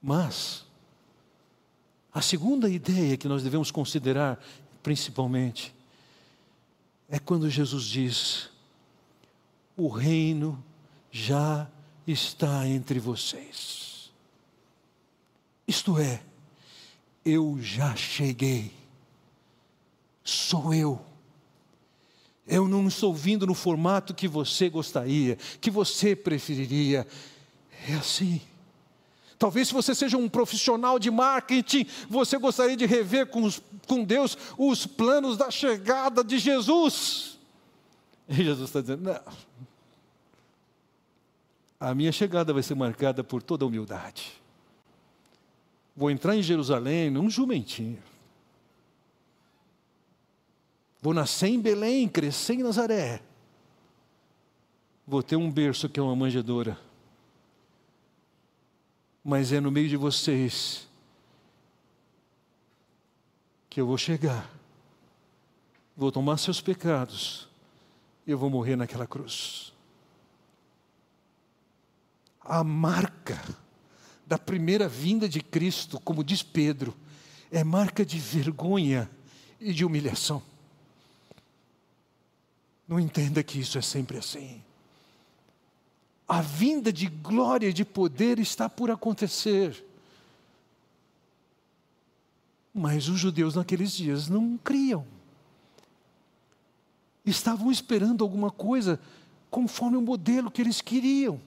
[0.00, 0.64] Mas,
[2.10, 4.42] a segunda ideia que nós devemos considerar,
[4.82, 5.78] principalmente,
[7.10, 8.48] é quando Jesus diz:
[9.76, 10.62] O reino
[11.10, 11.68] já
[12.06, 14.10] está entre vocês.
[15.66, 16.22] Isto é,
[17.24, 18.72] eu já cheguei.
[20.22, 21.04] Sou eu.
[22.46, 27.06] Eu não estou vindo no formato que você gostaria, que você preferiria.
[27.88, 28.40] É assim.
[29.38, 34.04] Talvez se você seja um profissional de marketing, você gostaria de rever com, os, com
[34.04, 37.36] Deus os planos da chegada de Jesus.
[38.28, 39.20] E Jesus está dizendo: não.
[41.80, 44.32] A minha chegada vai ser marcada por toda humildade.
[45.96, 48.00] Vou entrar em Jerusalém num jumentinho.
[51.02, 53.20] Vou nascer em Belém, crescer em Nazaré.
[55.04, 56.78] Vou ter um berço que é uma manjedoura.
[59.24, 60.86] Mas é no meio de vocês
[63.70, 64.50] que eu vou chegar.
[65.96, 67.48] Vou tomar seus pecados.
[68.26, 69.72] E eu vou morrer naquela cruz.
[72.40, 73.40] A marca
[74.26, 76.96] da primeira vinda de Cristo, como diz Pedro,
[77.50, 79.08] é marca de vergonha
[79.60, 80.42] e de humilhação.
[82.88, 84.62] Não entenda que isso é sempre assim.
[86.26, 89.84] A vinda de glória e de poder está por acontecer.
[92.72, 95.04] Mas os judeus naqueles dias não criam.
[97.24, 99.00] Estavam esperando alguma coisa
[99.50, 101.40] conforme o modelo que eles queriam.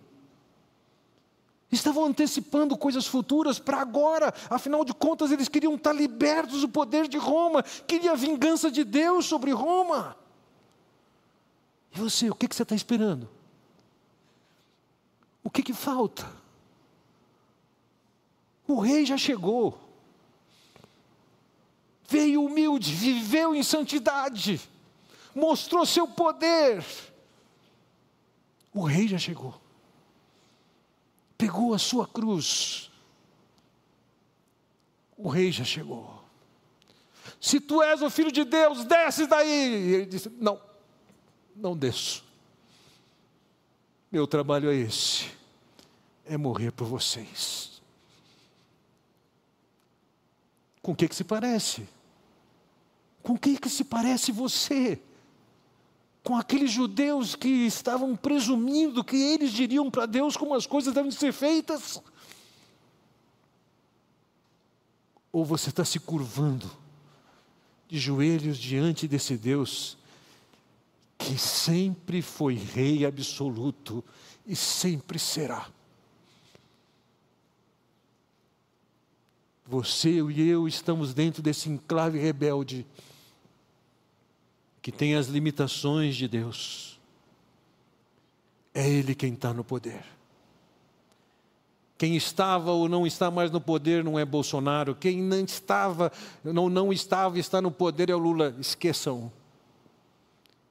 [1.71, 7.07] Estavam antecipando coisas futuras para agora, afinal de contas, eles queriam estar libertos do poder
[7.07, 10.15] de Roma, queriam a vingança de Deus sobre Roma.
[11.91, 13.28] E você, o que, você está esperando?
[15.43, 16.32] O que, que falta?
[18.67, 19.80] O rei já chegou.
[22.34, 24.59] Veio humilde, viveu em santidade,
[25.36, 26.84] mostrou seu poder.
[28.73, 29.61] O rei já chegou.
[31.38, 32.89] Pegou a sua cruz.
[35.15, 36.23] O rei já chegou.
[37.39, 39.47] Se tu és o filho de Deus, desce daí.
[39.47, 40.59] E ele disse: Não
[41.55, 42.25] não desço.
[44.11, 45.29] Meu trabalho é esse:
[46.25, 47.79] é morrer por vocês.
[50.81, 51.88] Com o que, que se parece?
[53.24, 55.01] Com o que, que se parece você?
[56.21, 61.09] Com aqueles judeus que estavam presumindo que eles diriam para Deus como as coisas devem
[61.09, 62.01] ser feitas?
[65.32, 66.69] Ou você está se curvando
[67.88, 69.97] de joelhos diante desse Deus
[71.17, 74.03] que sempre foi Rei absoluto
[74.45, 75.69] e sempre será.
[79.65, 82.86] Você e eu estamos dentro desse enclave rebelde
[84.84, 86.99] que tem as limitações de Deus.
[88.73, 90.03] É Ele quem está no poder.
[91.97, 94.93] Quem estava ou não está mais no poder não é Bolsonaro.
[94.93, 96.11] Quem não estava,
[96.43, 98.53] não, não estava está no poder é o Lula.
[98.59, 99.31] Esqueçam.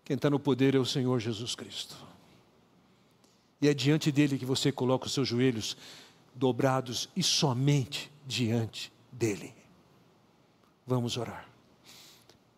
[0.04, 1.96] Quem está no poder é o Senhor Jesus Cristo.
[3.62, 5.74] E é diante dele que você coloca os seus joelhos
[6.34, 9.54] dobrados e somente diante dele.
[10.86, 11.51] Vamos orar.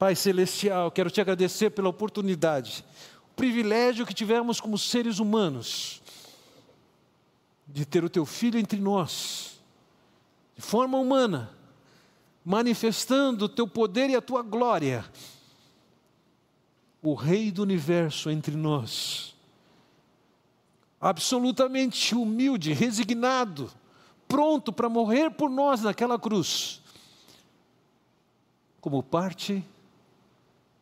[0.05, 2.85] Pai Celestial, quero te agradecer pela oportunidade,
[3.33, 6.03] o privilégio que tivemos como seres humanos
[7.67, 9.59] de ter o teu filho entre nós,
[10.55, 11.51] de forma humana,
[12.45, 15.11] manifestando o teu poder e a tua glória.
[17.03, 19.35] O Rei do universo entre nós,
[21.01, 23.71] absolutamente humilde, resignado,
[24.29, 26.83] pronto para morrer por nós naquela cruz,
[28.83, 29.65] como parte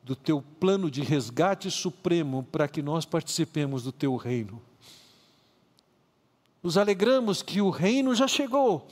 [0.03, 4.61] do teu plano de resgate supremo para que nós participemos do teu reino.
[6.63, 8.87] Nos alegramos que o reino já chegou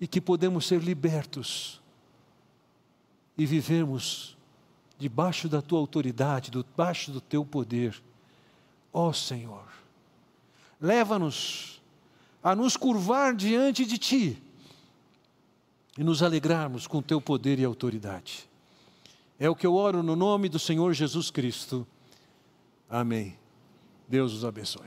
[0.00, 1.80] e que podemos ser libertos
[3.36, 4.36] e vivemos
[4.98, 8.00] debaixo da tua autoridade, debaixo do teu poder.
[8.92, 9.66] Ó oh, Senhor,
[10.80, 11.82] leva-nos
[12.42, 14.42] a nos curvar diante de ti
[15.96, 18.48] e nos alegrarmos com teu poder e autoridade.
[19.42, 21.84] É o que eu oro no nome do Senhor Jesus Cristo.
[22.88, 23.36] Amém.
[24.06, 24.86] Deus os abençoe.